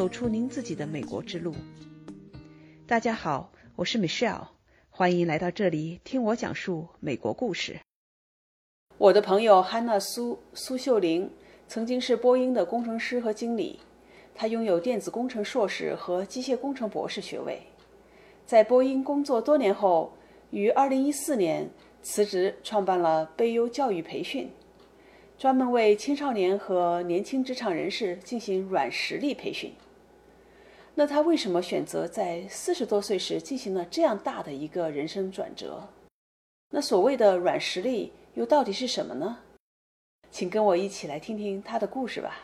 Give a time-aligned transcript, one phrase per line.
[0.00, 1.54] 走出您自己的美国之路。
[2.86, 4.46] 大家好，我是 Michelle，
[4.88, 7.78] 欢迎来到这里听我讲述美国故事。
[8.96, 11.30] 我的朋友汉娜苏苏秀玲
[11.68, 13.78] 曾经是波音的工程师和经理，
[14.34, 17.60] 她拥有电子工程硕士和机械工程博士学位。
[18.46, 20.14] 在波音工作多年后，
[20.50, 21.70] 于2014年
[22.00, 24.50] 辞职，创办了贝优教育培训，
[25.36, 29.70] 专门为青少年和年轻职场人士进行软实力培训。
[31.00, 35.82] 那他为什么选择在四十多岁时进行了这样大的一个人生转折？
[36.68, 39.38] 那所谓的软实力又到底是什么呢？
[40.30, 42.38] 请跟我一起来听听他的故事吧。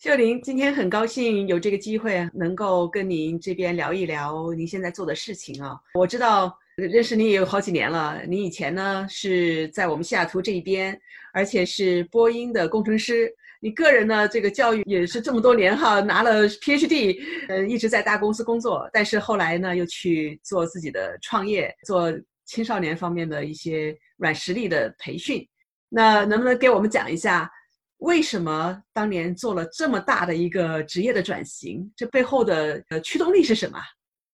[0.00, 5.80] 秀玲，今天很高兴有这个机会能够跟您这边聊一聊您现在做的事情啊。
[5.94, 11.00] 我知道认识你也有好几年了，你以前呢是在我们西雅图这一边，
[11.32, 13.32] 而且是波音的工程师。
[13.60, 17.18] 你个人呢，这个教育也是这么多年哈，拿了 PhD，
[17.48, 22.12] 呃，一直在大公司工作，但是后来呢，又去做自己的创业，做
[22.44, 25.46] 青少年方面的一些软实力的培训。
[25.88, 27.50] 那能不能给我们讲一下，
[27.98, 31.90] 为什么当年做了这么大的一个职业的转型？
[31.96, 33.78] 这背后的呃驱动力是什么？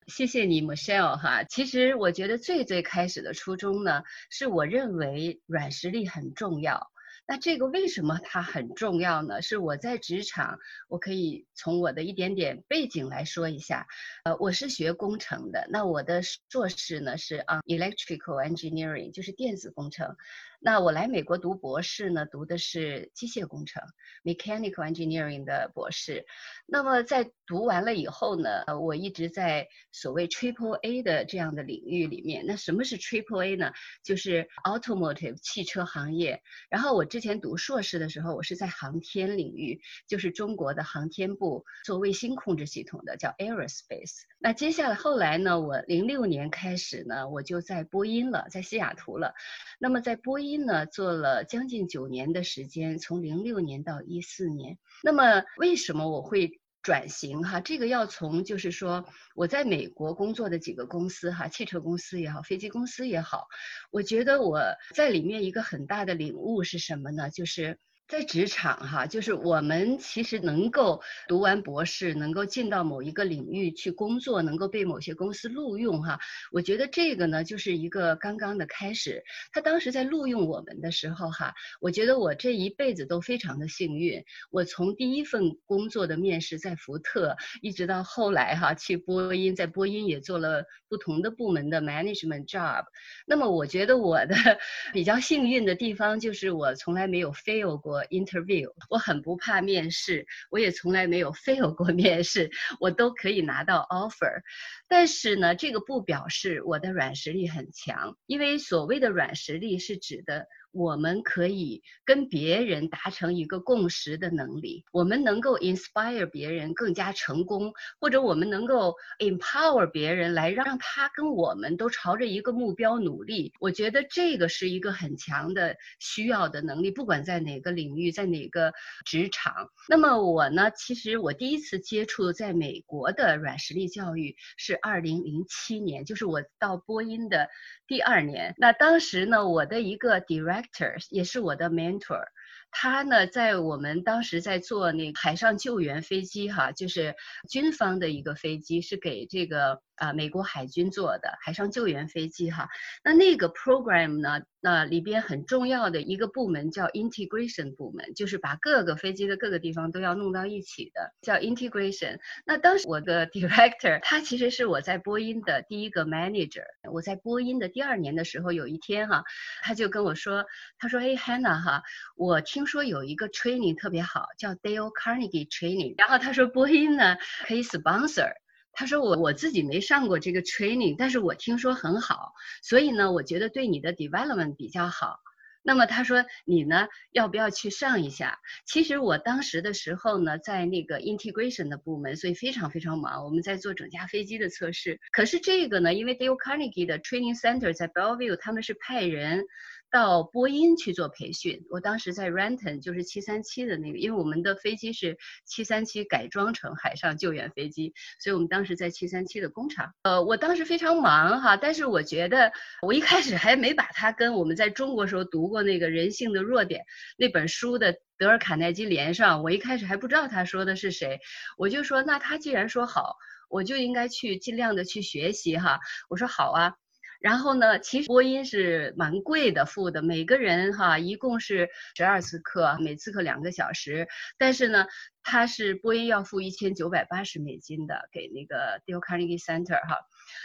[0.09, 1.45] 谢谢你，Michelle 哈。
[1.45, 6.91] 其实我觉得最最开始的初衷呢，是我认为软实力很重要。
[7.27, 9.41] 那这个为什么它很重要呢？
[9.43, 13.87] 是我在职场，我可以从我的一点点背景来说一下。
[14.25, 20.17] 呃，我是学工程的，那我的硕士呢是啊，electrical engineering，就是电子工程。
[20.65, 23.83] 那我来美国读博士呢，读的是机械工程
[24.23, 26.25] （mechanical engineering） 的博士。
[26.67, 32.45] 那么在读完了以后呢，我一直在所谓 Triple A 的这样的领域里面。
[32.47, 33.73] 那什么是 Triple A 呢？
[34.05, 36.41] 就是 automotive 汽车行业。
[36.71, 44.21] 然后我之前读硕士的时候，我是在航天领域，就是中国的航天部做卫星控制系统的，叫 aerospace。
[44.39, 49.35] 那接下来后来呢，我零六年开始呢，我就在波音了，在西雅图了。
[49.81, 50.52] 那么在波音。
[50.57, 54.79] 呢，做了将近九年的时间，从零六年到一四年。
[55.03, 57.61] 那么为什么我会转型哈？
[57.61, 59.05] 这个要从就是说
[59.35, 63.47] 我在美国工作的几个公司哈，汽车公司也好，飞机公司也好，
[63.91, 64.63] 我觉得我
[64.95, 67.31] 在里面一个很大的领悟是什么呢？
[67.31, 67.79] 就是。
[68.09, 76.19] 在职场哈，就是我们其实能够读完博士，能够进到某一个领域去工作，能够被某些公司录用哈。
[76.51, 79.25] 我觉得这个呢，就是一个刚刚的开始。
[79.51, 84.23] 他当时在录用我们的时候哈，我觉得我这一辈子都非常的幸运。
[84.51, 92.85] 我从第一份工作的面试在福特，一直到后来哈去波音，在波音也做了不同的部门的 management job。
[93.27, 94.35] 那么我觉得我的
[94.93, 97.92] 比较幸运的地方就是我从来没有 fail 过。
[98.07, 104.43] interview，我很不怕面试，我也从来没有 fail 过面试，我都可以拿到 offer。
[104.89, 110.47] 但是呢，这个不表示我的软实力很强，因为所谓的软实力是指的。
[110.73, 123.53] 我们可以跟别人达成一个共识的能力，我们能够 inspire 别人更加成功，或者我们能够 empower 别人来让他跟我们都朝着一个目标努力。
[123.61, 128.73] 我觉得这个是一个很强的需要的能力，不管在哪个领域，在哪个
[129.05, 129.55] 职场。
[129.89, 137.49] 那么我呢，其实我第一次接触在美国的软实力教育是二零零七年，就是我到波音的
[137.87, 138.55] 第二年。
[138.57, 142.25] 那当时呢，我的一个 direct actor 也是我的 mentor，
[142.71, 147.15] 他呢在我们当时在做那海上救援飞机哈，就是
[147.51, 149.83] 军方的一个飞机，是给这个。
[150.03, 152.69] 啊，美国海军做的海上救援飞机哈，
[153.05, 162.19] 那那个 program 呢，那里边很重要的一个部门叫 integration 部门，就是把各个飞机的各个地方都要弄到一起的，叫 integration。
[162.45, 166.65] 那当时我的 director 他其实是我在波音的第一个 manager。
[166.91, 169.23] 我在波音的第二年的时候，有一天哈，
[169.63, 170.45] 他就跟我说，
[170.81, 171.85] 他说，哎，Hannah 哈，
[172.17, 175.95] 我听说有一个 training 特别好，叫 Dale Carnegie training。
[175.97, 178.33] 然后他说波音呢可以 sponsor。
[178.73, 182.33] 他说我我自己没上过这个 training，但是我听说很好，
[182.63, 185.19] 所以呢，我觉得对你的 development 比较好。
[185.65, 188.41] 那么他说你呢要不要去上一下？
[188.67, 194.99] 其实我当时的时候呢，在那个 integration 的部门，所以非常非常忙，我们在做整架飞机的测试。
[195.13, 199.45] 可是这个呢，因为 Dale Carnegie 的 training center 在 Bellevue，他们是派人。
[199.93, 201.67] 到波音去做培训。
[201.71, 209.93] 我当时在 Renton，就是七三七的那个，因为我们的飞机是七三七改装成海上救援飞机，所以我们当时在七三七的工厂。
[210.03, 216.85] 呃，我当时非常忙哈，但是我觉得我一开始还没把它跟我们在中国时候读过那个人性的弱点
[217.19, 219.43] 那本书的德尔卡耐基连上。
[219.43, 221.21] 我一开始还不知道他说的是谁，
[221.59, 223.17] 我就说那他既然说好，
[223.51, 225.81] 我就应该去尽量的去学习哈。
[226.09, 226.75] 我说好啊。
[227.23, 234.09] 然后呢，其实播音是蛮贵的，付的每个人哈，一共是十二次课，每次课两个小时。
[234.37, 234.87] 但是呢，
[235.23, 239.99] 他是播音要付一千九百八十美金的，给那个 Dale Carnegie Center 哈。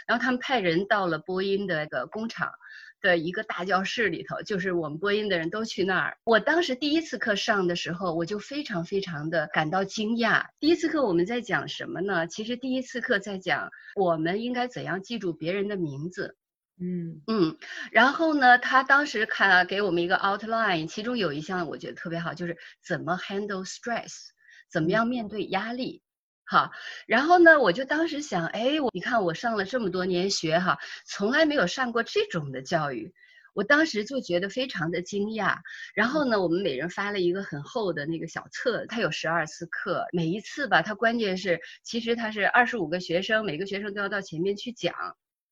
[0.06, 2.50] 然后他们派人到了播音的个工厂
[3.00, 6.16] 的一个大教室里头，就是我们播音的人都去那儿。
[6.24, 10.46] 我当时第一次课上的时候，我就非常非常的感到惊讶。
[10.60, 12.26] 第一次课我们在讲什么呢？
[12.28, 16.36] 其实第一次课在讲我们应该怎样记住别人的名字。
[16.80, 17.58] 嗯嗯，
[17.90, 24.28] 然后呢，他当时看给我们一个 outline，其中有一项我觉得特别好，就是怎么 handle stress，
[24.70, 26.02] 怎么样面对压力，
[26.44, 26.70] 哈。
[27.08, 33.12] 然后呢，我就当时想，哎，我你看我上了这么多年学哈，从来没有上过这种的教育，
[33.54, 35.56] 我当时就觉得非常的惊讶。
[35.94, 44.94] 然后呢，我们每人发了一个很厚的那个小册，它有十二次课，每一次吧，它关键是其实它是二十五个学生，每个学生都要到前面去讲。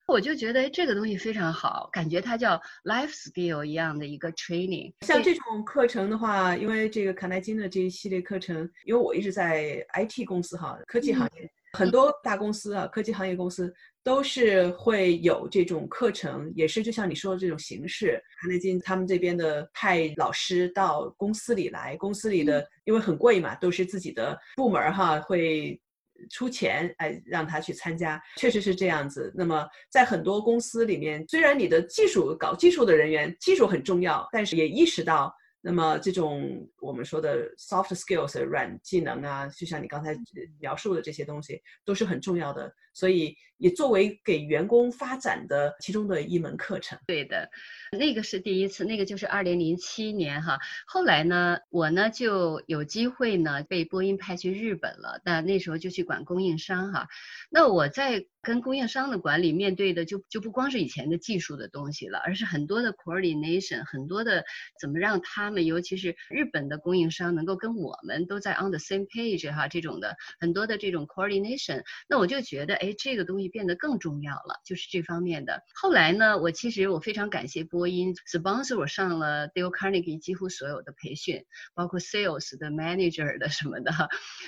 [0.07, 4.93] 我就觉得这个东西非常好，感觉它叫 life skill 一样的一个 training。
[5.01, 13.75] 像这种课程的话，因为这个卡耐基的这一系列课程，因为我一直在 IT 公司哈，科技行业，很多大公司啊，科技行业公司
[14.05, 18.23] 都是会有这种课程，也是就像你说的这种形式。
[18.41, 25.81] 卡耐基他们这边的派老师到公司里来，公司里的因为很贵嘛，都是自己的部门哈会。
[26.31, 29.33] 出钱哎，让他去参加，确实是这样子。
[29.35, 35.35] 那么，在很多公司里面，虽然你的技术搞技术的人员技术很重要，但是也意识到，
[35.67, 40.17] 那么这种我们说的 soft skills 软技能啊，就像你刚才
[40.61, 42.73] 描述的这些东西，都是很重要的。
[42.95, 46.99] 所以，也作为给员工发展的其中的一门课程。
[47.07, 47.51] 对的。
[47.91, 50.57] 那个是第一次，那个就是二零零七年哈。
[50.87, 55.21] 后来呢，我呢就有机会呢被波音派去日本了。
[55.25, 57.09] 但那时候就去管供应商哈。
[57.51, 64.45] 那我在跟供应商的管理面对的就就不光是以前的技术的东西了，而是很多的 coordination，很多的
[64.81, 71.83] 怎么让他们，尤其是日本的供应商能够跟我们都在 on the same page 哈，这种的很多的这种 coordination。
[72.09, 75.61] 那我就觉得哎，这个东西变得更重要了，就是这方面的。
[75.75, 77.89] 后来呢，我其实我非常感谢波。
[77.89, 81.45] 音 sponsor 我上了 Dale Carnegie 几乎所有的培训，
[81.75, 83.93] 包括 sales 的 manager 的什么的。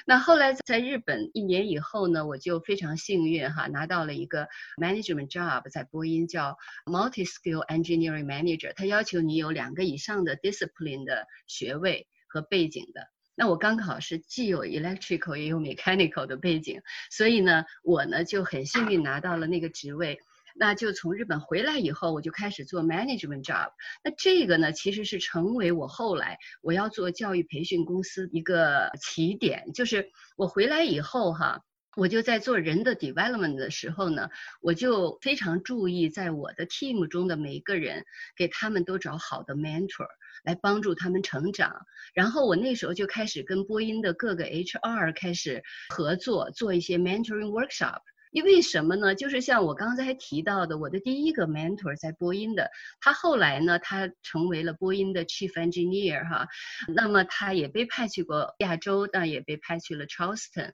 [0.06, 4.46] 那后来在日本一年以后呢，我就非常幸运哈，拿到了一个
[4.76, 13.08] management job，在波音叫 multi skill engineering manager，他要求你有两个以上的 discipline 的学位和背景的。
[13.34, 20.20] 那我刚好是既有 electrical 也有 mechanical 的背景，所以呢，我呢就很幸运拿到了那个职位。
[20.60, 23.70] 那就从日本回来以后，我就开始做 management job。
[24.02, 29.72] 那这个呢，其实是成为我后来我要做教育培训公司一个起点。
[29.72, 31.62] 就是我回来以后哈，
[31.96, 34.28] 我就在做人的 development 的时候呢，
[34.60, 38.04] 我就非常注意在我的 team 中的每一个人，
[38.36, 40.06] 给他们都找好的 mentor
[40.44, 41.86] 来帮助他们成长。
[42.14, 48.02] 然后我那时候就开始跟波音的各个 HR 开始合作，做一些 mentoring workshop。
[48.32, 49.14] 因为什么呢？
[49.14, 52.70] 就是像我刚才提到的，我的第一个 mentor 在波音的，
[53.00, 56.46] 他后来呢，他成为了波音的 chief engineer 哈，
[56.94, 60.72] 那么他也被派去过亚洲，但也被派去了 Charleston。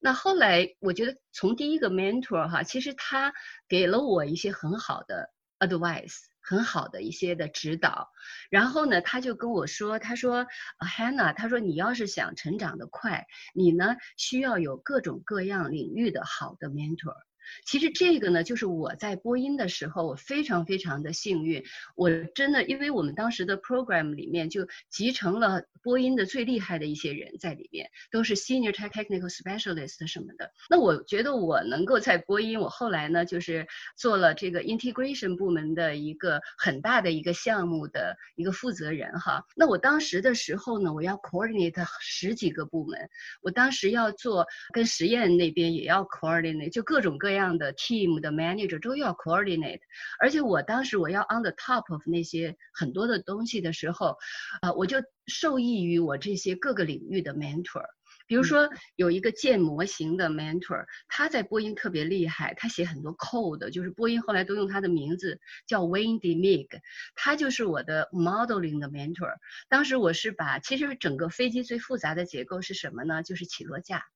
[0.00, 3.32] 那后来我觉得从第一个 mentor 哈，其实他
[3.68, 6.16] 给了我一些很好的 advice。
[6.48, 8.08] 很好的一些的指导，
[8.48, 10.46] 然后呢，他就跟我说，他说
[10.78, 17.27] ，Hannah，他说你要是想成长的快，你呢需要有各种各样领域的好的 mentor。
[17.64, 21.64] 其实这个呢，就是我在播音的时候，我非常非常的幸运。
[21.94, 30.52] 我真的，因为我们当时的 program 里面就集成了播音的最厉害的一些人在里面，都是 senior technical specialist 什么的。
[30.68, 39.44] 那我觉得我能够在播音，我后来呢就是做了这个 integration 部门的一个很大的一个项目的一个负责人哈。
[39.56, 43.08] 那我当时的时候呢，我要 coordinate 十几个部门，
[43.40, 47.37] 我当时要做跟实验那边也要 coordinate，就各种各样。
[47.38, 49.78] 这样的 team 的 manager 都要 coordinate，
[50.18, 54.16] 而且我当时我要 on the top of 那些很多的东西的时候，
[54.60, 54.96] 啊，我就
[55.28, 57.84] 受益于我这些各个领域的 mentor。
[58.26, 66.66] 比如说有一个建模型的 mentor，他在波音特别厉害，他写很多 code，就是波音后来都用他的名字叫 Wayne Demig，
[67.14, 69.32] 他就是我的 modeling 的 mentor。
[69.68, 73.22] 当时我是把其实整个飞机最复杂的结构是什么呢？
[73.22, 74.06] 就是起落架。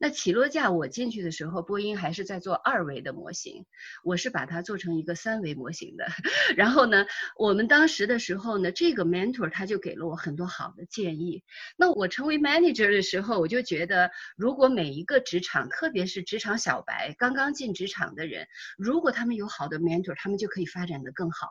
[0.00, 3.66] 那起落架我进去的时候，波音还是在做二维的模型，
[4.02, 6.06] 我是把它做成一个三维模型的。
[6.56, 7.06] 然后呢，
[7.38, 11.42] 我们当时的时候呢，这个 mentor 他就给了我很多好的建议。
[11.76, 18.46] 那我成为 manager 的时候，我就觉得，如果每一个职场，特别是职场小白刚刚进职场的人，
[18.78, 21.48] 如果他们有好的 mentor，他们就可以发展的更好。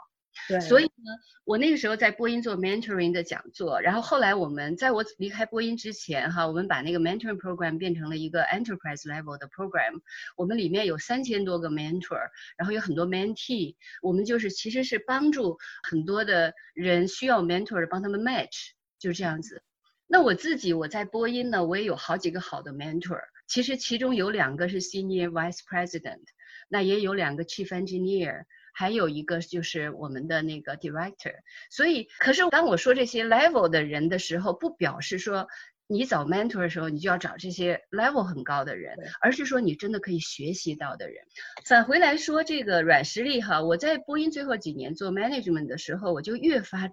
[0.67, 1.11] 所以呢，
[1.45, 10.01] 我那个时候在波音做 mentoring 的讲座，然后后来我们在我离开波音之前，哈，我们把那个 mentoring program 变成了一个 enterprise level 的 program，
[10.35, 19.63] 我们里面有三千多个 mentor，然后有很多 mentee，我们就是其实是帮助很多的人需要 mentor 帮他们 match，就是这样子。
[20.07, 26.23] 那我自己我在波音呢，我也有好几个好的 mentor，其实其中有两个是 senior vice president，
[26.67, 28.43] 那也有两个 chief engineer。
[28.73, 31.35] 还有一个就是我们的那个 director，
[31.69, 35.47] 所以，可是当我说这些 level 的人的时候，不表示说
[35.87, 41.23] 你找 mentor 的时候，你就要找这些 level 很高的人，而是说你真的可以学习到的人。
[41.65, 46.89] 返回来说这个软实力哈，我在播音最后几年做 management 的时候，我就越发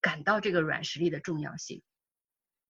[0.00, 1.82] 感到这个软实力的重要性，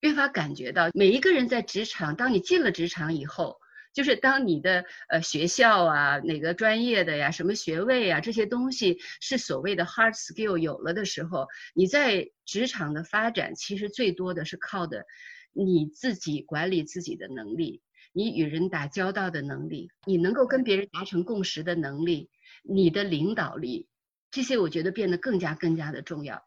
[0.01, 3.59] 越发感觉到每一个人在职场，当你进了职场以后。
[3.95, 15.07] 就是当你的呃学校啊哪个专业的呀什么学位啊这些东西是所谓的 hard skill 有了的时候，你在职场的发展其实最多的是靠的
[15.53, 17.81] 你自己管理自己的能力，
[18.13, 22.29] 你与人打交道的能力，你能够跟别人达成共识的能力，
[22.65, 23.89] 你的领导力，
[24.33, 26.45] 这些我觉得变得更加更加的重要。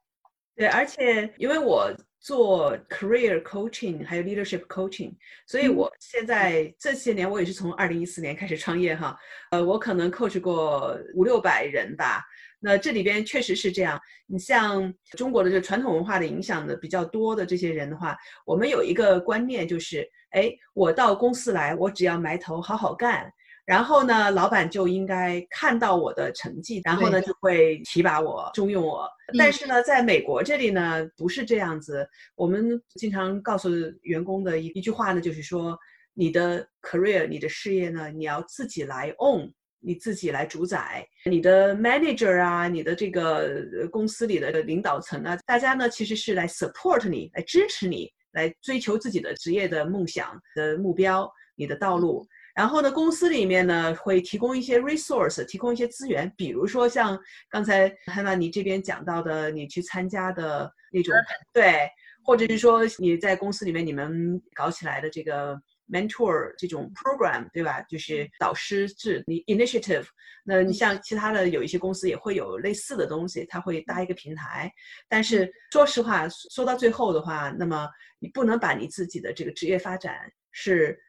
[0.56, 1.96] 对，而且因为我。
[2.19, 5.13] 做 career coaching 还有 leadership coaching，
[5.45, 9.17] 所以我现在这些年我也是从二零一四年开始创业哈，
[9.51, 12.24] 呃，我可能 coach 过五六百人吧。
[12.59, 23.31] 那这里边确实是这样，你像中国的这传统文化的影响的比较多的这些人的话，我们有一个观念就是，哎，我到公司来，我只要埋头好好干。
[23.63, 29.07] 然后呢，老板就应该看到我的成绩，然后呢就会提拔我、重用我。
[29.38, 32.07] 但是呢，在美国这里呢，不是这样子。
[32.36, 33.69] 我们经常告诉
[34.03, 35.77] 员工的一一句话呢，就是说，
[36.13, 41.05] 你的 career、你的事业呢，你要自己来 own，你自己来主宰。
[41.25, 52.25] 你的 manager 啊，你的这个公司里的领导层啊，大家呢其实是来 support 你，来支持你，来追求自己的职业的梦想的目标，你的道路。
[52.57, 57.15] 然后呢，公司里面呢会提供一些 resource，提供一些资源，比如说像
[57.51, 61.13] 刚才汉娜你这边讲到的，你去参加的那种，
[61.53, 61.87] 对，
[62.25, 65.55] 或者是说你在公司里面你们搞起来的这个
[65.87, 67.79] mentor 这种 program，对吧？
[67.83, 70.07] 就是导师制，你 initiative。
[70.43, 74.71] 那你像其他的有一些公司也会有类似的东西，它会搭一个平台。
[75.07, 77.87] 但是说实话，说到最后的话，那么
[78.17, 80.17] 你不能把你自己的这个职业发展
[80.51, 80.99] 是。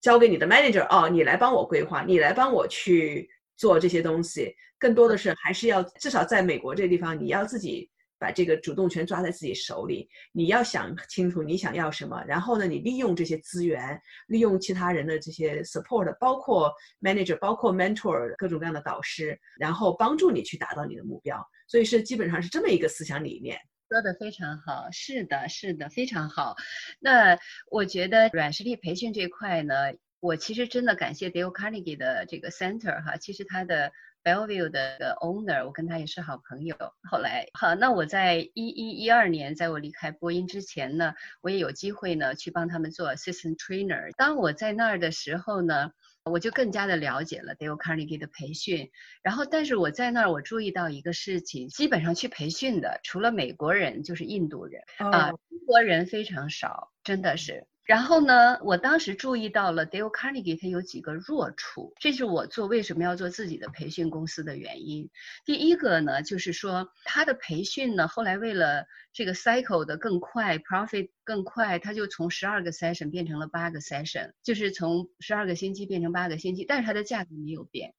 [0.00, 4.54] 交给你的 manager 哦，你来帮我规划，你来帮我去做这些东西。
[4.78, 10.08] 更多的是还是要至少在美国这个地方，你要自己把这个主动权抓在自己手里。
[10.32, 21.44] 你要想清楚你想要什么，然后呢，你利用这些资源，利用其他人的这些 support，包括 manager，包括 mentor，各种各样的导师，然后帮助你去达到你的目标。
[21.66, 23.58] 所以是基本上是这么一个思想理念。
[23.88, 26.56] 说的非常好，是的，是的，非常好。
[27.00, 27.38] 那
[27.70, 29.74] 我觉得软实力培训这块呢，
[30.20, 33.90] 我其实真的感谢 Dale Carnegie 的这个 center 哈，其实他的
[34.22, 36.76] Bellevue 的 owner，我跟他也是好朋友。
[37.10, 44.14] 后来好，那我在一一一二年，在我离开播音之前呢，我也有机会呢去帮他们做 assistant trainer。
[44.18, 45.92] 当我在那儿的时候呢。
[46.28, 48.90] 我就更加的了解了 Dale Carnegie 的培训，
[49.22, 57.66] 然后但是我在那儿我注意到一个事情，基本上去培训的除了美国人就是印度人啊，中国人非常少，真的是。
[57.88, 65.08] 然后呢，我当时注意到了 Dale Carnegie 他有几个弱处，这是我做为什么要做自己的培训公司的原因。
[65.46, 77.94] 第一个呢，就是说他的培训呢，后来为了这个 cycle 的更快，profit 更快，他就从十二个 session 变成了八个 session，就是从十二个星期变成八个星期，但是它的价格没有变，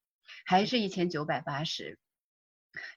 [0.46, 1.98] 还是一千九百八十。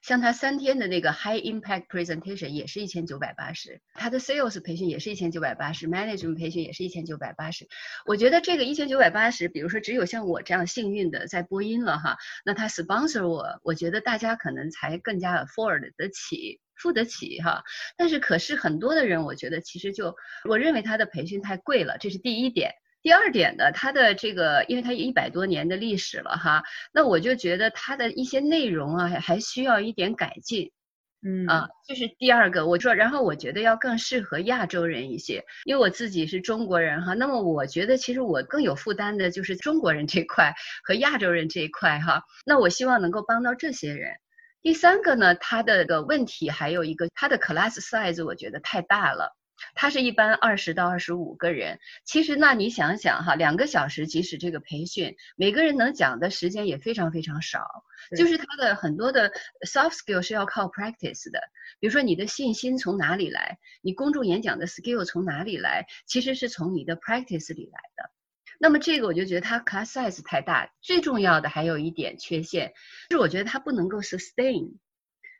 [0.01, 7.67] 像他三天的那个 high impact presentation 也是一千九百八十，他的 sales 培训也是一千九百八十，management 培训也是一千九百八十。
[8.05, 17.63] 我觉得这个一千九百八十，比如说只有像我这样幸运的在播音了哈，那他 sponsor 我，我觉得大家可能才更加 afford 得起，付得起哈。
[17.97, 20.15] 但是可是很多的人，我觉得其实就
[20.47, 22.73] 我认为他的培训太贵了，这是第一点。
[23.03, 30.71] 第二点呢，它的这个，因为它一百多年的历史了哈，那我就觉得它的一些内容啊，还需要一点改进。
[31.25, 44.15] 嗯啊，就是第二个，我说，然后我觉得要更适合亚洲人一些，因为我自己是中国人哈，那么我觉得其实我更有负担的就是中国人这块和亚洲人这一块哈，那我希望能够帮到这些人。
[44.61, 49.33] 第三个呢，它的个问题还有一个，它的 class size 我觉得太大了。
[49.75, 57.83] 它是一般二十到二十五个人，其实那你想想哈，两个小时即使这个培训，每个人能讲的时间也非常非常少，
[58.17, 59.31] 就是他的很多的
[59.67, 61.39] soft skill 是要靠 practice 的，
[61.79, 68.11] 比如说你的信心从哪里来，你公众演讲的 skill 从哪里来，其实是从你的 practice 里来的。
[68.59, 72.73] 那么这个我就觉得它 class size 太大，最重要的还有一点缺陷，
[73.09, 74.77] 就是我觉得它不能够 sustain。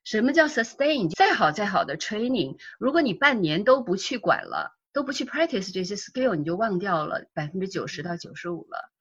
[0.04, 1.10] 什么叫 sustain？
[1.16, 8.92] 再好再好的 training，如果你半年都不去管了，都不去 practice 这些 skill，你就忘掉了百分之九十到九十五了。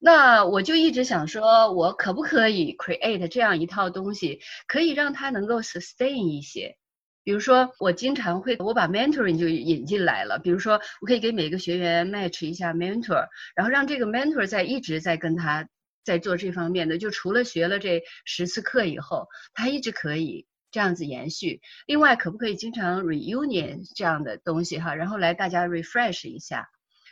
[0.00, 6.76] 那我就一直想说，我可不可以 create 这样一套东西，可以让它能够 sustain 一些？
[7.24, 10.38] 比如说，我经常会我把 mentoring 就引进来了。
[10.38, 13.26] 比如说，我可以给每个学员 match 一下 mentor，
[13.56, 15.68] 然后让这个 mentor 在一直在跟他。
[16.04, 21.60] 在做这方面的，就除了学了这十次课以后，它一直可以这样子延续。
[21.86, 26.68] 另外，可不可以经常 reunion 这样的东西哈，然后来大家 refresh 一下。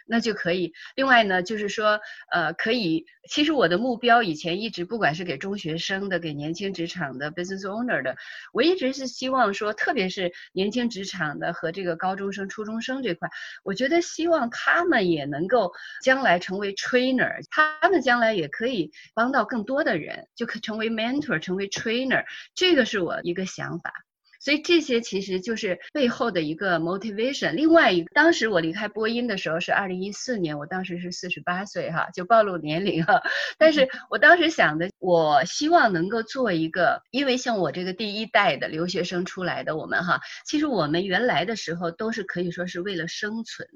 [0.06, 0.72] 那就可以。
[0.94, 2.00] 另外呢，就是说，
[2.32, 3.04] 呃，可以。
[3.28, 8.16] 其实我的目标以前一直，不管是给中学生的，给年轻职场的 business owner 的，
[8.52, 13.28] 我一直是希望说，特别是年轻职场的和这个高中生、初中生这块，
[13.64, 15.72] 我觉得希望他们也能够
[16.04, 22.24] 将来成为 trainer，他们将来也可以帮到更多的人，就可成为 mentor，成为 trainer。
[22.54, 24.05] 这个是我一个想法。
[24.46, 27.50] 所以这些其实就是背后的一个 motivation。
[27.50, 33.20] 另外一个，当时我离开播音的时候是二零一四年，我当时是四十八岁哈，就暴露年龄哈。
[33.58, 43.66] 但是我当时想的，我希望能够做一个，因为像我这个第一代的留学生出来的我们哈，其实我们原来的时候都是可以说是为了生存。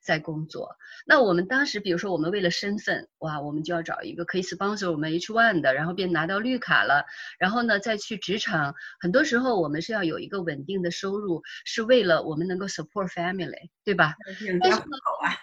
[0.00, 0.76] 在工作，
[1.06, 7.04] 那我们当时，比如说我们为了身份，哇，我们就要找一个可以 sponsor 我们 H one 的，然后便拿到绿卡了，
[7.38, 14.14] 然后呢再去职场，很多时候我们是要有一个稳定的收入，是为了我们能够 support family，对吧？
[14.60, 15.36] 但是好啊，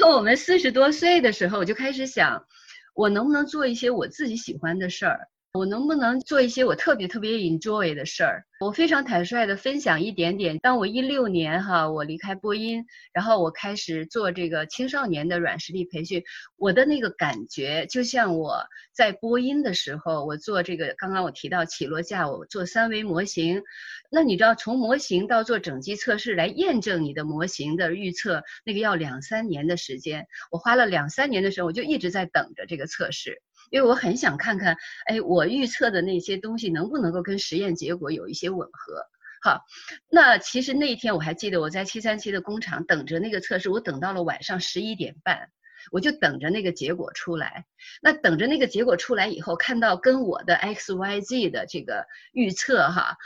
[0.00, 2.46] 当我们四十多岁的时候，我就开始想，
[2.94, 5.28] 我能不能做一些我自己喜欢的事儿。
[5.54, 8.46] 我能不能做一些我特别特别 enjoy 的事儿？
[8.58, 10.58] 我非常坦率的分享一点点。
[10.58, 16.24] 当我一六年哈，我离开播音，然后我开始做这个青少年的软实力培训，
[16.56, 23.62] 我的那个感觉就像我在播音的时候，我做这个刚刚我提到起落架，我做三维模型。
[24.10, 30.26] 那你知道从模型到做整机测试来验证你的模型的预测，那个要两三年的时间。
[30.50, 33.42] 我花了两三年的时候，我就一直在等着这个测试。
[33.72, 39.06] 因为我很想看看，哎，我预测的那些东西能不能够跟实验结果有一些吻合。
[39.40, 39.64] 好，
[40.10, 45.48] 那其实那一天我还记得，我在七三七的工厂等着那个测试，我等到了晚上十一点半，
[45.90, 47.64] 我就等着那个结果出来。
[48.02, 53.16] 那等着那个结果出来以后，看到跟我的 X Y Z 的这个预测哈。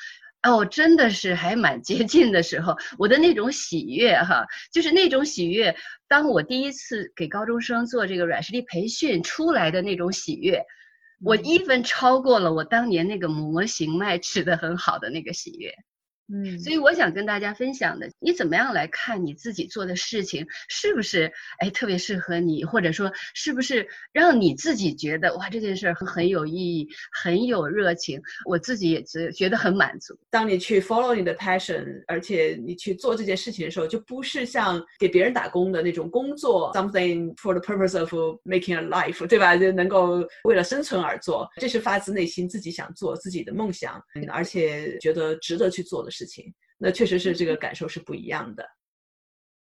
[0.46, 5.76] 哦，真的是还蛮接近的时候，我的那种喜悦哈，就是那种喜悦。
[6.08, 10.62] 当我第一次给高中生做这个软实力培训出来的那种喜悦，
[11.24, 15.74] 我 even 超过了我当年那个模型卖吃的很好的那个喜悦。
[16.32, 30.18] 嗯，所以我想跟大家分享的，你怎么样来看你自己做的事情，是不是哎特别适合你，或者说是不是让你自己觉得哇这件事很很有意义，很有热情，我自己也觉觉得很满足。
[30.28, 38.12] 当你去 follow 你的 passion，而且你去做这件事情的时候，就不是像给别人打工的那种工作，something for the purpose of
[38.44, 39.56] making a life，对吧？
[39.56, 46.10] 就能够为了生存而做，这是发自内心自己想做自己的梦想，而且觉得值得去做的。
[46.16, 48.66] 事情，那确实是这个感受是不一样的。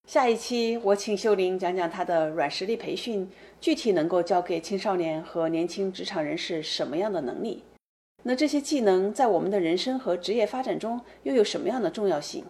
[0.08, 3.30] 下一期我请秀玲讲讲她的软实力培训，
[3.62, 7.64] 具体能够教给青少年和年轻职场人士什么样的能力？
[8.24, 12.44] 那这些技能在我们的人生和职业发展中又有什么样的重要性？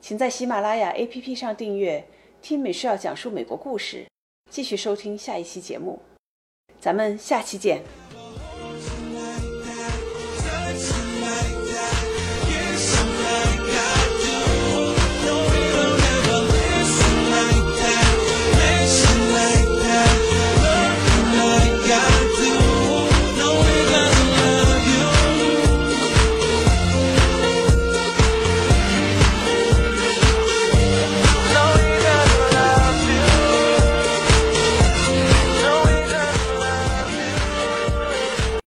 [0.00, 2.06] 请在喜马拉雅 APP 上订阅，
[2.42, 4.06] 听美需要讲述美国故事，
[4.50, 6.00] 继续收听下一期节目。
[6.78, 8.05] 咱们下期见。